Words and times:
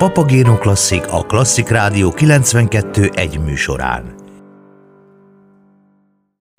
Papagéno 0.00 0.58
Klasszik 0.58 1.06
a 1.10 1.22
Klasszik 1.22 1.68
Rádió 1.68 2.10
92 2.10 3.10
egy 3.14 3.40
műsorán. 3.40 4.14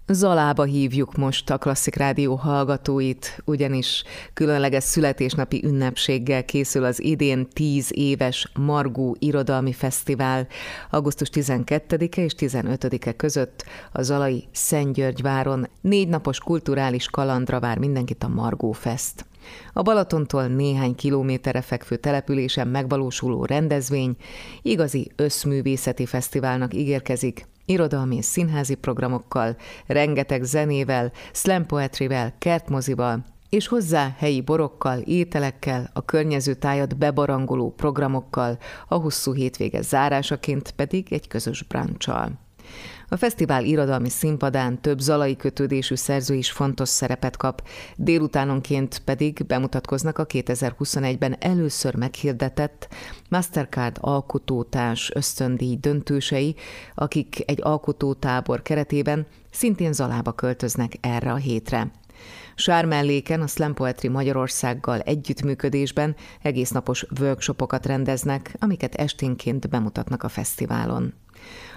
Zalába 0.08 0.64
hívjuk 0.64 1.16
most 1.16 1.50
a 1.50 1.58
Klasszik 1.58 1.96
Rádió 1.96 2.36
hallgatóit, 2.36 3.42
ugyanis 3.46 4.04
különleges 4.34 4.84
születésnapi 4.84 5.62
ünnepséggel 5.66 6.46
készül 6.46 6.84
az 6.84 7.04
idén 7.04 7.48
10 7.50 7.90
éves 7.94 8.52
Margó 8.54 9.16
Irodalmi 9.20 9.74
Fesztivál 9.74 10.48
augusztus 10.90 11.30
12-e 11.34 12.22
és 12.22 12.34
15-e 12.38 13.14
között 13.14 13.66
a 13.92 14.02
Zalai 14.02 14.48
Szentgyörgyváron. 14.52 15.68
Négy 15.82 16.08
napos 16.08 16.40
kulturális 16.40 17.08
kalandra 17.08 17.60
vár 17.60 17.78
mindenkit 17.78 18.24
a 18.24 18.28
Margó 18.28 18.72
Fest. 18.72 19.26
A 19.74 19.82
Balatontól 19.82 20.48
néhány 20.48 20.96
kilométerre 20.96 21.62
fekvő 21.62 21.96
településen 21.96 22.68
megvalósuló 22.68 23.46
rendezvény 23.46 24.16
igazi 24.62 25.12
összművészeti 25.16 26.06
fesztiválnak 26.06 26.74
ígérkezik, 26.74 27.48
irodalmi 27.66 28.16
és 28.16 28.26
színházi 28.26 28.76
programokkal, 28.76 29.56
rengeteg 29.88 30.44
zenével, 30.44 31.12
slam 31.32 31.66
poetryvel, 31.66 32.34
kertmozival, 32.38 33.26
és 33.50 33.68
hozzá 33.68 34.16
helyi 34.18 34.42
borokkal, 34.42 35.00
ételekkel, 35.00 35.90
a 35.94 36.06
környező 36.06 36.54
tájat 36.54 36.98
bebarangoló 36.98 37.74
programokkal, 37.74 38.58
a 38.88 38.96
hosszú 38.96 39.34
hétvége 39.34 39.82
zárásaként 39.82 40.72
pedig 40.72 41.14
egy 41.14 41.28
közös 41.28 41.64
bráncsal. 41.64 42.40
A 43.10 43.16
fesztivál 43.16 43.64
irodalmi 43.64 44.10
színpadán 44.10 44.82
több 44.82 45.00
zalai 45.00 45.36
kötődésű 45.36 45.96
szerző 45.96 46.36
is 46.36 46.52
fontos 46.52 46.90
szerepet 46.90 47.38
kap, 47.38 47.68
délutánonként 47.96 49.00
pedig 49.06 49.46
bemutatkoznak 49.48 50.18
a 50.18 50.26
2021-ben 50.26 51.36
először 51.40 51.96
meghirdetett 51.96 52.88
Mastercard 53.30 53.98
alkotótárs 54.00 55.12
ösztöndíj 55.14 55.76
döntősei, 55.76 56.56
akik 56.96 57.44
egy 57.46 57.60
alkotótábor 57.62 58.62
keretében 58.62 59.28
szintén 59.52 59.94
Zalába 59.94 60.32
költöznek 60.32 60.94
erre 61.02 61.32
a 61.32 61.36
hétre. 61.36 61.92
Sármelléken 62.56 63.42
a 63.42 63.48
Slam 63.48 63.74
Poetry 63.74 64.08
Magyarországgal 64.08 65.00
együttműködésben 65.00 66.16
egésznapos 66.42 67.06
workshopokat 67.20 67.86
rendeznek, 67.86 68.56
amiket 68.60 68.96
esténként 68.96 69.70
bemutatnak 69.70 70.24
a 70.24 70.30
fesztiválon. 70.30 71.14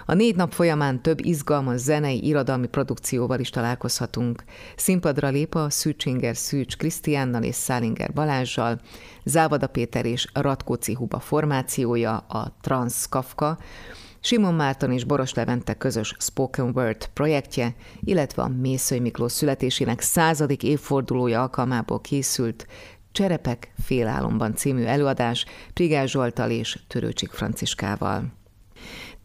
A 0.05 0.13
négy 0.13 0.35
nap 0.35 0.51
folyamán 0.51 1.01
több 1.01 1.25
izgalmas 1.25 1.79
zenei, 1.79 2.25
irodalmi 2.25 2.67
produkcióval 2.67 3.39
is 3.39 3.49
találkozhatunk. 3.49 4.43
Színpadra 4.75 5.29
lép 5.29 5.55
a 5.55 5.69
Szűcsinger 5.69 6.35
Szűcs 6.35 6.77
Krisztiánnal 6.77 7.43
és 7.43 7.55
Szálinger 7.55 8.13
Balázsjal, 8.13 8.81
Závada 9.23 9.67
Péter 9.67 10.05
és 10.05 10.27
Ratkóci 10.33 10.93
Huba 10.93 11.19
formációja, 11.19 12.17
a 12.17 12.57
Trans 12.61 13.07
Kafka, 13.09 13.57
Simon 14.19 14.53
Márton 14.53 14.91
és 14.91 15.03
Boros 15.03 15.33
Levente 15.33 15.73
közös 15.73 16.15
Spoken 16.19 16.71
Word 16.75 17.07
projektje, 17.13 17.75
illetve 18.03 18.41
a 18.41 18.47
Mészői 18.47 18.99
Miklós 18.99 19.31
születésének 19.31 20.01
századik 20.01 20.63
évfordulója 20.63 21.41
alkalmából 21.41 22.01
készült 22.01 22.67
Cserepek 23.11 23.73
félálomban 23.83 24.55
című 24.55 24.83
előadás 24.83 25.45
Prigás 25.73 26.11
Zsoltal 26.11 26.49
és 26.49 26.79
Törőcsik 26.87 27.31
Franciskával. 27.31 28.33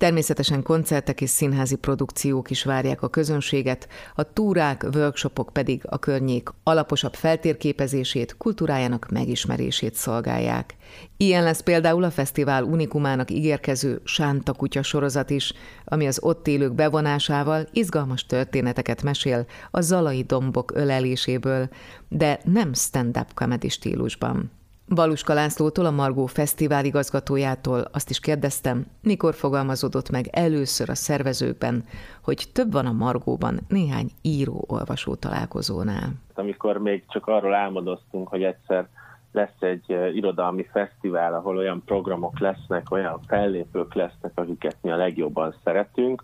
Természetesen 0.00 0.62
koncertek 0.62 1.20
és 1.20 1.30
színházi 1.30 1.76
produkciók 1.76 2.50
is 2.50 2.64
várják 2.64 3.02
a 3.02 3.08
közönséget, 3.08 3.88
a 4.14 4.32
túrák, 4.32 4.86
workshopok 4.94 5.52
pedig 5.52 5.82
a 5.88 5.98
környék 5.98 6.48
alaposabb 6.62 7.14
feltérképezését, 7.14 8.36
kultúrájának 8.36 9.10
megismerését 9.10 9.94
szolgálják. 9.94 10.76
Ilyen 11.16 11.42
lesz 11.42 11.60
például 11.60 12.04
a 12.04 12.10
fesztivál 12.10 12.64
unikumának 12.64 13.30
ígérkező 13.30 14.00
Sánta 14.04 14.52
kutya 14.52 14.82
sorozat 14.82 15.30
is, 15.30 15.52
ami 15.84 16.06
az 16.06 16.18
ott 16.22 16.46
élők 16.46 16.74
bevonásával 16.74 17.68
izgalmas 17.72 18.26
történeteket 18.26 19.02
mesél 19.02 19.46
a 19.70 19.80
zalai 19.80 20.22
dombok 20.22 20.70
öleléséből, 20.74 21.68
de 22.08 22.40
nem 22.44 22.72
stand-up 22.74 23.34
comedy 23.34 23.68
stílusban. 23.68 24.59
Baluska 24.94 25.34
Lászlótól, 25.34 25.86
a 25.86 25.90
Margó 25.90 26.26
Fesztivál 26.26 26.84
igazgatójától 26.84 27.84
azt 27.92 28.10
is 28.10 28.20
kérdeztem, 28.20 28.86
mikor 29.02 29.34
fogalmazódott 29.34 30.10
meg 30.10 30.26
először 30.30 30.90
a 30.90 30.94
szervezőkben, 30.94 31.84
hogy 32.24 32.44
több 32.52 32.72
van 32.72 32.86
a 32.86 32.92
Margóban 32.92 33.60
néhány 33.68 34.10
író-olvasó 34.22 35.14
találkozónál. 35.14 36.12
Amikor 36.34 36.78
még 36.78 37.04
csak 37.08 37.26
arról 37.26 37.54
álmodoztunk, 37.54 38.28
hogy 38.28 38.42
egyszer 38.42 38.88
lesz 39.32 39.60
egy 39.60 40.14
irodalmi 40.14 40.66
fesztivál, 40.72 41.34
ahol 41.34 41.56
olyan 41.56 41.82
programok 41.84 42.38
lesznek, 42.38 42.90
olyan 42.90 43.20
fellépők 43.26 43.94
lesznek, 43.94 44.32
akiket 44.34 44.76
mi 44.80 44.90
a 44.90 44.96
legjobban 44.96 45.54
szeretünk, 45.64 46.22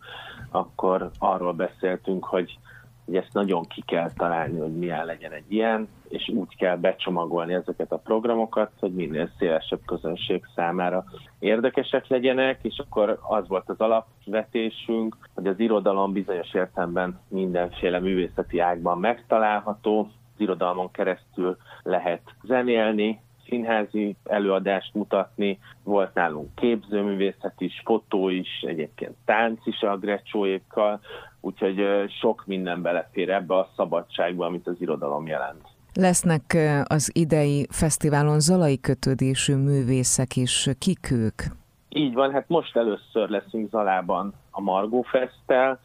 akkor 0.50 1.10
arról 1.18 1.52
beszéltünk, 1.52 2.24
hogy 2.24 2.58
hogy 3.06 3.16
ezt 3.16 3.32
nagyon 3.32 3.62
ki 3.62 3.82
kell 3.86 4.10
találni, 4.16 4.58
hogy 4.58 4.76
milyen 4.76 5.04
legyen 5.06 5.32
egy 5.32 5.52
ilyen, 5.52 5.88
és 6.08 6.28
úgy 6.28 6.56
kell 6.56 6.76
becsomagolni 6.76 7.54
ezeket 7.54 7.92
a 7.92 7.98
programokat, 7.98 8.70
hogy 8.80 8.94
minél 8.94 9.30
szélesebb 9.38 9.80
közönség 9.86 10.44
számára 10.54 11.04
érdekesek 11.38 12.06
legyenek, 12.06 12.58
és 12.62 12.78
akkor 12.78 13.18
az 13.28 13.48
volt 13.48 13.68
az 13.68 13.80
alapvetésünk, 13.80 15.16
hogy 15.34 15.46
az 15.46 15.58
irodalom 15.58 16.12
bizonyos 16.12 16.54
értelemben 16.54 17.20
mindenféle 17.28 18.00
művészeti 18.00 18.58
ágban 18.58 18.98
megtalálható, 18.98 20.00
az 20.34 20.40
irodalmon 20.42 20.90
keresztül 20.90 21.56
lehet 21.82 22.22
zenélni, 22.42 23.20
színházi 23.48 24.16
előadást 24.24 24.94
mutatni, 24.94 25.58
volt 25.84 26.14
nálunk 26.14 26.54
képzőművészet 26.54 27.54
is, 27.58 27.82
fotó 27.84 28.28
is, 28.28 28.48
egyébként 28.66 29.14
tánc 29.24 29.66
is 29.66 29.80
a 29.80 29.96
Grecsóékkal, 29.96 31.00
úgyhogy 31.46 31.84
sok 32.20 32.42
minden 32.46 32.82
belefér 32.82 33.30
ebbe 33.30 33.54
a 33.54 33.68
szabadságba, 33.76 34.46
amit 34.46 34.66
az 34.66 34.76
irodalom 34.78 35.26
jelent. 35.26 35.62
Lesznek 35.94 36.56
az 36.84 37.10
idei 37.14 37.66
fesztiválon 37.70 38.40
zalai 38.40 38.80
kötődésű 38.80 39.54
művészek 39.54 40.36
is. 40.36 40.68
Kik 40.78 41.10
ők? 41.10 41.42
Így 41.88 42.14
van, 42.14 42.32
hát 42.32 42.48
most 42.48 42.76
először 42.76 43.28
leszünk 43.28 43.70
Zalában 43.70 44.34
a 44.50 44.60
Margó 44.60 45.02
Fesztel. 45.02 45.80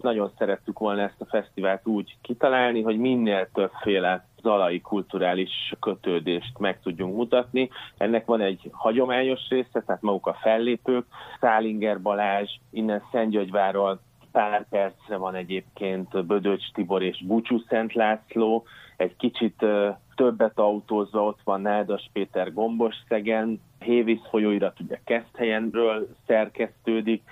Nagyon 0.00 0.30
szerettük 0.38 0.78
volna 0.78 1.02
ezt 1.02 1.20
a 1.20 1.24
fesztivált 1.24 1.86
úgy 1.86 2.16
kitalálni, 2.22 2.82
hogy 2.82 2.98
minél 2.98 3.48
többféle 3.52 4.26
zalai 4.42 4.80
kulturális 4.80 5.74
kötődést 5.80 6.58
meg 6.58 6.80
tudjunk 6.80 7.16
mutatni. 7.16 7.70
Ennek 7.96 8.24
van 8.26 8.40
egy 8.40 8.70
hagyományos 8.72 9.40
része, 9.48 9.82
tehát 9.86 10.02
maguk 10.02 10.26
a 10.26 10.38
fellépők, 10.40 11.06
Szálinger 11.40 12.00
Balázs, 12.00 12.50
innen 12.70 13.02
Szentgyörgyváról 13.12 14.00
pár 14.34 14.66
percre 14.68 15.16
van 15.16 15.34
egyébként 15.34 16.26
Bödöcs 16.26 16.72
Tibor 16.72 17.02
és 17.02 17.24
Bucsú 17.26 17.58
Szent 17.68 17.92
László, 17.92 18.64
egy 18.96 19.16
kicsit 19.16 19.64
többet 20.14 20.58
autózva 20.58 21.24
ott 21.24 21.40
van 21.44 21.60
Nádas 21.60 22.10
Péter 22.12 22.52
Gombos 22.52 22.94
Szegen, 23.08 23.60
Hévíz 23.78 24.20
folyóirat 24.30 24.80
ugye 24.80 25.00
Keszthelyenről 25.04 26.08
szerkesztődik, 26.26 27.22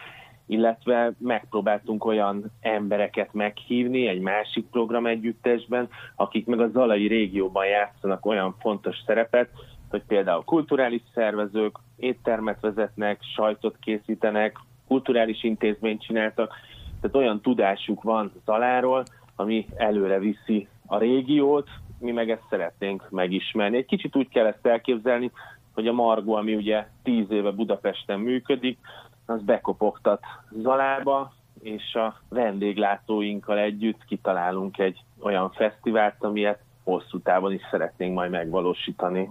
illetve 0.46 1.12
megpróbáltunk 1.18 2.04
olyan 2.04 2.50
embereket 2.60 3.32
meghívni 3.32 4.06
egy 4.06 4.20
másik 4.20 4.66
program 4.66 5.06
együttesben, 5.06 5.88
akik 6.16 6.46
meg 6.46 6.60
a 6.60 6.68
Zalai 6.68 7.06
régióban 7.06 7.66
játszanak 7.66 8.26
olyan 8.26 8.54
fontos 8.60 8.96
szerepet, 9.06 9.48
hogy 9.90 10.02
például 10.06 10.44
kulturális 10.44 11.02
szervezők 11.14 11.78
éttermet 11.96 12.60
vezetnek, 12.60 13.20
sajtot 13.34 13.76
készítenek, 13.80 14.56
kulturális 14.86 15.44
intézményt 15.44 16.02
csináltak, 16.02 16.54
tehát 17.02 17.16
olyan 17.16 17.40
tudásuk 17.40 18.02
van 18.02 18.32
Zaláról, 18.44 19.04
ami 19.36 19.66
előre 19.76 20.18
viszi 20.18 20.68
a 20.86 20.98
régiót, 20.98 21.68
mi 21.98 22.10
meg 22.10 22.30
ezt 22.30 22.46
szeretnénk 22.50 23.10
megismerni. 23.10 23.76
Egy 23.76 23.86
kicsit 23.86 24.16
úgy 24.16 24.28
kell 24.28 24.46
ezt 24.46 24.66
elképzelni, 24.66 25.30
hogy 25.74 25.86
a 25.86 25.92
Margó, 25.92 26.34
ami 26.34 26.54
ugye 26.54 26.86
tíz 27.02 27.30
éve 27.30 27.50
Budapesten 27.50 28.20
működik, 28.20 28.78
az 29.26 29.42
bekopogtat 29.42 30.24
Zalába, 30.50 31.32
és 31.62 31.94
a 31.94 32.20
vendéglátóinkkal 32.28 33.58
együtt 33.58 34.04
kitalálunk 34.04 34.78
egy 34.78 35.04
olyan 35.20 35.50
fesztivált, 35.50 36.24
amilyet 36.24 36.58
hosszú 36.84 37.20
távon 37.20 37.52
is 37.52 37.62
szeretnénk 37.70 38.14
majd 38.14 38.30
megvalósítani. 38.30 39.30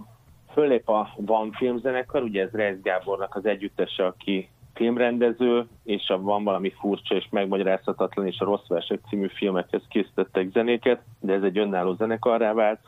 Fölép 0.52 0.88
a 0.88 1.08
Van 1.16 1.52
filmzenekar, 1.52 2.22
ugye 2.22 2.42
ez 2.42 2.50
Reis 2.50 2.80
Gábornak 2.80 3.34
az 3.34 3.46
együttese, 3.46 4.06
aki 4.06 4.48
filmrendező, 4.74 5.66
és 5.84 6.08
a 6.08 6.20
Van 6.20 6.44
valami 6.44 6.72
furcsa 6.80 7.14
és 7.14 7.26
megmagyarázhatatlan, 7.30 8.26
és 8.26 8.38
a 8.38 8.44
Rossz 8.44 8.66
Versek 8.68 9.00
című 9.08 9.26
filmekhez 9.26 9.82
készítettek 9.88 10.50
zenéket, 10.52 11.02
de 11.20 11.32
ez 11.32 11.42
egy 11.42 11.58
önálló 11.58 11.94
zenekarrá 11.94 12.52
vált. 12.52 12.80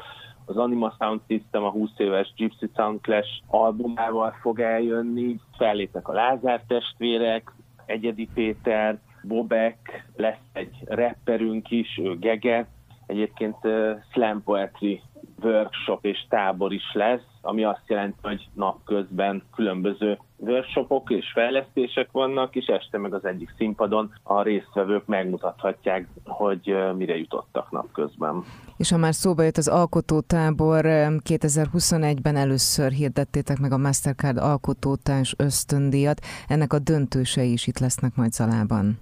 Az 0.46 0.56
Anima 0.56 0.94
Sound 0.98 1.20
System 1.28 1.64
a 1.64 1.70
20 1.70 1.90
éves 1.96 2.32
Gypsy 2.36 2.70
Sound 2.76 3.00
Clash 3.00 3.28
albumával 3.46 4.36
fog 4.40 4.60
eljönni, 4.60 5.40
fellépnek 5.56 6.08
a 6.08 6.12
Lázár 6.12 6.62
testvérek, 6.68 7.52
Egyedi 7.86 8.28
Péter, 8.34 8.98
Bobek, 9.22 10.06
lesz 10.16 10.40
egy 10.52 10.76
rapperünk 10.84 11.70
is, 11.70 11.98
ő 12.02 12.18
Gege, 12.18 12.66
egyébként 13.06 13.56
uh, 13.62 13.90
slam 14.12 14.42
poetry 14.42 15.02
workshop 15.42 16.04
és 16.04 16.26
tábor 16.28 16.72
is 16.72 16.92
lesz, 16.92 17.26
ami 17.40 17.64
azt 17.64 17.84
jelenti, 17.86 18.18
hogy 18.22 18.48
napközben 18.54 19.42
különböző 19.54 20.18
workshopok 20.48 21.10
és 21.10 21.30
fejlesztések 21.34 22.08
vannak, 22.12 22.56
és 22.56 22.66
este 22.66 22.98
meg 22.98 23.14
az 23.14 23.24
egyik 23.24 23.54
színpadon 23.56 24.12
a 24.22 24.42
résztvevők 24.42 25.06
megmutathatják, 25.06 26.08
hogy 26.24 26.76
mire 26.96 27.16
jutottak 27.16 27.70
napközben. 27.70 28.44
És 28.76 28.90
ha 28.90 28.96
már 28.96 29.14
szóba 29.14 29.42
jött 29.42 29.56
az 29.56 29.68
alkotótábor, 29.68 30.80
2021-ben 30.84 32.36
először 32.36 32.90
hirdettétek 32.90 33.58
meg 33.58 33.72
a 33.72 33.78
Mastercard 33.78 34.36
alkotótárs 34.36 35.34
ösztöndíjat, 35.38 36.20
ennek 36.48 36.72
a 36.72 36.78
döntősei 36.78 37.52
is 37.52 37.66
itt 37.66 37.78
lesznek 37.78 38.12
majd 38.16 38.32
Zalában. 38.32 38.98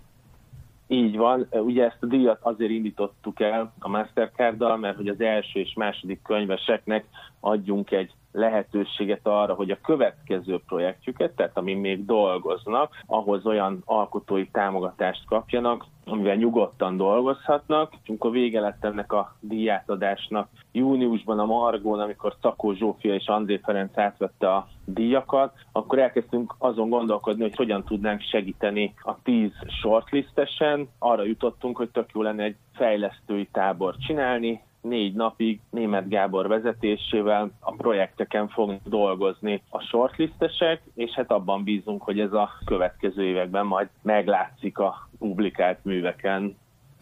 Így 0.87 1.17
van, 1.17 1.49
ugye 1.51 1.85
ezt 1.85 1.97
a 2.01 2.07
díjat 2.07 2.39
azért 2.43 2.71
indítottuk 2.71 3.41
el 3.41 3.73
a 3.79 3.89
Mastercard-dal, 3.89 4.77
mert 4.77 4.97
hogy 4.97 5.09
az 5.09 5.21
első 5.21 5.61
és 5.61 5.73
második 5.77 6.23
könyveseknek 6.23 7.05
adjunk 7.41 7.91
egy 7.91 8.13
lehetőséget 8.33 9.27
arra, 9.27 9.55
hogy 9.55 9.71
a 9.71 9.81
következő 9.83 10.61
projektjüket, 10.67 11.33
tehát 11.33 11.57
amin 11.57 11.77
még 11.77 12.05
dolgoznak, 12.05 13.03
ahhoz 13.07 13.47
olyan 13.47 13.83
alkotói 13.85 14.49
támogatást 14.49 15.25
kapjanak, 15.27 15.85
amivel 16.05 16.35
nyugodtan 16.35 16.97
dolgozhatnak. 16.97 17.93
Amikor 18.07 18.31
vége 18.31 18.61
lett 18.61 18.85
ennek 18.85 19.13
a 19.13 19.37
díjátadásnak, 19.41 20.49
júniusban 20.73 21.39
a 21.39 21.45
Margón, 21.45 22.01
amikor 22.01 22.35
Szakó 22.41 22.73
Zsófia 22.73 23.15
és 23.15 23.27
André 23.27 23.61
Ferenc 23.65 23.99
átvette 23.99 24.55
a 24.55 24.69
díjakat, 24.85 25.55
akkor 25.73 25.99
elkezdtünk 25.99 26.55
azon 26.59 26.89
gondolkodni, 26.89 27.43
hogy 27.43 27.57
hogyan 27.57 27.85
tudnánk 27.85 28.21
segíteni 28.21 28.95
a 29.03 29.23
tíz 29.23 29.53
shortlistesen. 29.81 30.89
Arra 30.99 31.25
jutottunk, 31.25 31.77
hogy 31.77 31.91
tök 31.91 32.11
jó 32.15 32.23
lenne 32.23 32.43
egy 32.43 32.57
fejlesztői 32.75 33.49
tábor 33.53 33.97
csinálni, 33.97 34.63
négy 34.83 35.15
napig 35.15 35.61
német 35.71 36.09
Gábor 36.09 36.49
vezetésével 36.49 37.51
a 37.61 37.73
projekteken 37.73 38.49
fognak 38.49 38.81
dolgozni 38.85 39.63
a 39.71 39.81
shortlistesek, 39.81 40.83
és 40.95 41.11
hát 41.11 41.31
abban 41.31 41.65
bízunk, 41.65 42.03
hogy 42.03 42.21
ez 42.21 42.33
a 42.33 42.51
következő 42.65 43.23
években 43.23 43.67
majd 43.67 43.89
meglátszik 44.03 44.79
a 44.79 45.09
publikált 45.19 45.85
műveken. 45.85 46.57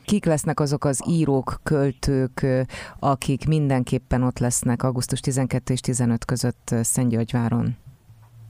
Kik 0.05 0.25
lesznek 0.25 0.61
azok 0.61 0.85
az 0.85 1.05
írók, 1.09 1.61
költők, 1.62 2.47
akik 2.99 3.47
mindenképpen 3.47 4.23
ott 4.23 4.38
lesznek 4.38 4.82
augusztus 4.82 5.21
12 5.21 5.73
és 5.73 5.81
15 5.81 6.25
között 6.25 6.67
Szentgyörgyváron? 6.67 7.77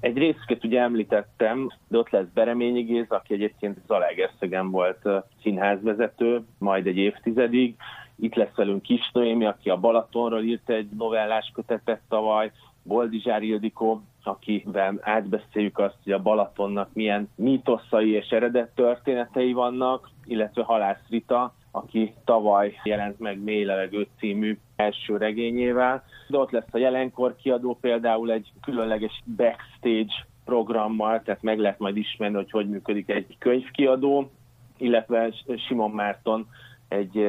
Egy 0.00 0.16
részüket 0.16 0.64
ugye 0.64 0.80
említettem, 0.80 1.70
de 1.88 1.98
ott 1.98 2.10
lesz 2.10 2.26
Bereményi 2.34 2.82
Géza, 2.82 3.14
aki 3.14 3.34
egyébként 3.34 3.78
Zalaegerszegen 3.86 4.70
volt 4.70 5.08
színházvezető, 5.42 6.44
majd 6.58 6.86
egy 6.86 6.96
évtizedig, 6.96 7.76
itt 8.20 8.34
lesz 8.34 8.54
velünk 8.54 8.82
Kis 8.82 9.10
Noémi, 9.12 9.46
aki 9.46 9.70
a 9.70 9.76
Balatonról 9.76 10.42
írt 10.42 10.70
egy 10.70 10.88
novellás 10.98 11.50
kötetet 11.54 12.00
tavaly, 12.08 12.52
Boldizsár 12.82 13.42
Ildikó, 13.42 14.02
akivel 14.22 14.98
átbeszéljük 15.00 15.78
azt, 15.78 15.96
hogy 16.04 16.12
a 16.12 16.22
Balatonnak 16.22 16.88
milyen 16.92 17.28
mítoszai 17.34 18.10
és 18.10 18.28
eredet 18.28 18.74
történetei 18.74 19.52
vannak, 19.52 20.10
illetve 20.24 20.62
Halász 20.62 21.08
Rita, 21.08 21.54
aki 21.70 22.14
tavaly 22.24 22.80
jelent 22.84 23.18
meg 23.18 23.42
Mély 23.42 23.64
Levegő 23.64 24.06
című 24.18 24.58
első 24.76 25.16
regényével. 25.16 26.04
De 26.28 26.38
ott 26.38 26.50
lesz 26.50 26.72
a 26.74 26.78
jelenkor 26.78 27.36
kiadó 27.36 27.78
például 27.80 28.30
egy 28.30 28.52
különleges 28.62 29.22
backstage 29.36 30.26
programmal, 30.44 31.22
tehát 31.22 31.42
meg 31.42 31.58
lehet 31.58 31.78
majd 31.78 31.96
ismerni, 31.96 32.36
hogy 32.36 32.50
hogy 32.50 32.68
működik 32.68 33.08
egy 33.08 33.36
könyvkiadó, 33.38 34.30
illetve 34.76 35.32
Simon 35.66 35.90
Márton 35.90 36.46
egy 36.88 37.26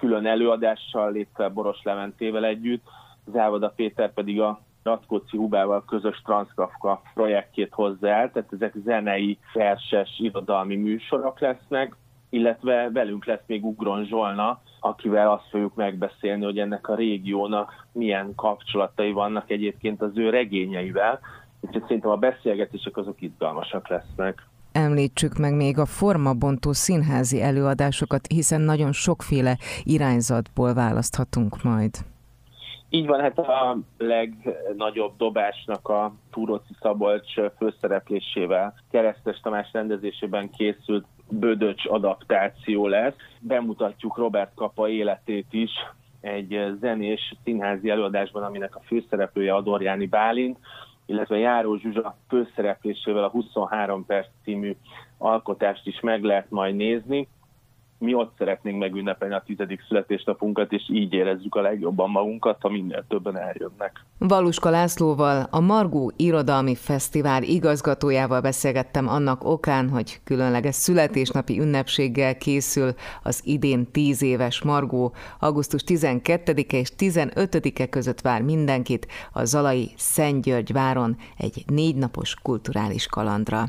külön 0.00 0.26
előadással 0.26 1.12
lép 1.12 1.28
fel 1.34 1.48
Boros 1.48 1.82
Leventével 1.82 2.44
együtt, 2.44 2.84
Závada 3.32 3.72
Péter 3.76 4.12
pedig 4.12 4.40
a 4.40 4.60
Ratkóci 4.82 5.36
Hubával 5.36 5.84
közös 5.84 6.22
Transzkafka 6.24 7.02
projektjét 7.14 7.72
hozzá 7.72 8.20
el, 8.20 8.30
tehát 8.30 8.52
ezek 8.52 8.74
zenei, 8.84 9.38
verses, 9.52 10.18
irodalmi 10.18 10.76
műsorok 10.76 11.40
lesznek, 11.40 11.96
illetve 12.28 12.90
velünk 12.90 13.24
lesz 13.24 13.46
még 13.46 13.64
Ugron 13.64 14.04
Zsolna, 14.04 14.60
akivel 14.80 15.30
azt 15.30 15.48
fogjuk 15.50 15.74
megbeszélni, 15.74 16.44
hogy 16.44 16.58
ennek 16.58 16.88
a 16.88 16.94
régiónak 16.94 17.86
milyen 17.92 18.34
kapcsolatai 18.34 19.12
vannak 19.12 19.50
egyébként 19.50 20.02
az 20.02 20.18
ő 20.18 20.30
regényeivel, 20.30 21.20
úgyhogy 21.60 21.82
szerintem 21.82 22.10
a 22.10 22.16
beszélgetések 22.16 22.96
azok 22.96 23.20
izgalmasak 23.20 23.88
lesznek. 23.88 24.49
Említsük 24.72 25.36
meg 25.38 25.54
még 25.54 25.78
a 25.78 25.86
formabontó 25.86 26.72
színházi 26.72 27.42
előadásokat, 27.42 28.26
hiszen 28.26 28.60
nagyon 28.60 28.92
sokféle 28.92 29.56
irányzatból 29.82 30.74
választhatunk 30.74 31.62
majd. 31.62 31.90
Így 32.92 33.06
van, 33.06 33.20
hát 33.20 33.38
a 33.38 33.78
legnagyobb 33.98 35.16
dobásnak 35.16 35.88
a 35.88 36.12
Túróci 36.30 36.74
Szabolcs 36.80 37.34
főszereplésével 37.58 38.74
Keresztes 38.90 39.40
Tamás 39.40 39.68
rendezésében 39.72 40.50
készült 40.50 41.04
Bödöcs 41.28 41.86
adaptáció 41.86 42.86
lesz. 42.86 43.14
Bemutatjuk 43.40 44.16
Robert 44.16 44.54
Kapa 44.54 44.88
életét 44.88 45.46
is 45.50 45.70
egy 46.20 46.76
zenés 46.80 47.34
színházi 47.44 47.90
előadásban, 47.90 48.42
aminek 48.42 48.76
a 48.76 48.82
főszereplője 48.86 49.54
Adorjáni 49.54 50.06
Bálint, 50.06 50.58
illetve 51.10 51.38
Járó 51.38 51.76
Zsuzsa 51.76 52.16
főszereplésével 52.28 53.24
a 53.24 53.28
23 53.28 54.06
perc 54.06 54.28
című 54.44 54.76
alkotást 55.18 55.86
is 55.86 56.00
meg 56.00 56.22
lehet 56.22 56.50
majd 56.50 56.76
nézni 56.76 57.28
mi 58.00 58.14
ott 58.14 58.34
szeretnénk 58.38 58.78
megünnepelni 58.78 59.34
a 59.34 59.42
tizedik 59.46 59.80
születésnapunkat, 59.88 60.72
és 60.72 60.82
így 60.92 61.12
érezzük 61.12 61.54
a 61.54 61.60
legjobban 61.60 62.10
magunkat, 62.10 62.56
ha 62.60 62.68
minél 62.68 63.04
többen 63.08 63.38
eljönnek. 63.38 64.04
Valuska 64.18 64.70
Lászlóval, 64.70 65.46
a 65.50 65.60
Margó 65.60 66.12
Irodalmi 66.16 66.74
Fesztivál 66.74 67.42
igazgatójával 67.42 68.40
beszélgettem 68.40 69.08
annak 69.08 69.44
okán, 69.44 69.88
hogy 69.88 70.20
különleges 70.24 70.74
születésnapi 70.74 71.60
ünnepséggel 71.60 72.36
készül 72.36 72.94
az 73.22 73.40
idén 73.44 73.90
10 73.90 74.22
éves 74.22 74.62
Margó. 74.62 75.14
Augusztus 75.38 75.82
12-e 75.86 76.76
és 76.76 76.92
15-e 76.98 77.86
között 77.86 78.20
vár 78.20 78.42
mindenkit 78.42 79.06
a 79.32 79.44
Zalai 79.44 79.90
Szent 79.96 80.44
György 80.44 80.72
váron 80.72 81.16
egy 81.36 81.64
négy 81.66 81.96
napos 81.96 82.34
kulturális 82.42 83.06
kalandra. 83.06 83.64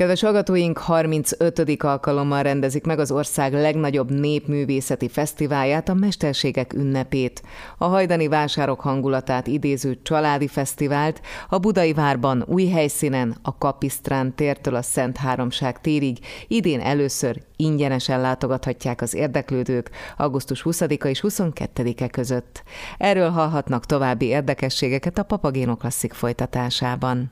Kedves 0.00 0.20
hallgatóink, 0.20 0.78
35. 0.78 1.82
alkalommal 1.82 2.42
rendezik 2.42 2.84
meg 2.84 2.98
az 2.98 3.10
ország 3.10 3.52
legnagyobb 3.52 4.10
népművészeti 4.10 5.08
fesztiválját, 5.08 5.88
a 5.88 5.94
Mesterségek 5.94 6.72
ünnepét. 6.72 7.42
A 7.78 7.84
hajdani 7.84 8.28
vásárok 8.28 8.80
hangulatát 8.80 9.46
idéző 9.46 9.98
családi 10.02 10.46
fesztivált 10.46 11.20
a 11.48 11.58
Budai 11.58 11.92
Várban 11.92 12.44
új 12.46 12.68
helyszínen, 12.68 13.36
a 13.42 13.58
Kapisztrán 13.58 14.34
tértől 14.34 14.74
a 14.74 14.82
Szent 14.82 15.16
Háromság 15.16 15.80
térig 15.80 16.18
idén 16.48 16.80
először 16.80 17.42
ingyenesen 17.56 18.20
látogathatják 18.20 19.00
az 19.00 19.14
érdeklődők 19.14 19.90
augusztus 20.16 20.62
20-a 20.64 21.06
és 21.06 21.24
22-e 21.28 22.08
között. 22.08 22.62
Erről 22.98 23.30
hallhatnak 23.30 23.86
további 23.86 24.26
érdekességeket 24.26 25.18
a 25.18 25.22
Papagéno 25.22 25.76
Klasszik 25.76 26.12
folytatásában. 26.12 27.30